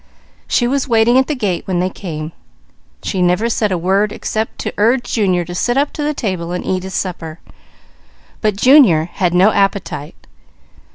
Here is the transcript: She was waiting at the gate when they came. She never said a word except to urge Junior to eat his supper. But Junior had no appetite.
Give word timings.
She 0.47 0.67
was 0.67 0.87
waiting 0.87 1.19
at 1.19 1.27
the 1.27 1.35
gate 1.35 1.67
when 1.67 1.79
they 1.79 1.91
came. 1.91 2.31
She 3.03 3.21
never 3.21 3.49
said 3.51 3.71
a 3.71 3.77
word 3.77 4.11
except 4.11 4.57
to 4.61 4.73
urge 4.79 5.13
Junior 5.13 5.45
to 5.45 6.61
eat 6.63 6.83
his 6.83 6.93
supper. 6.95 7.39
But 8.41 8.55
Junior 8.57 9.05
had 9.05 9.35
no 9.35 9.51
appetite. 9.51 10.15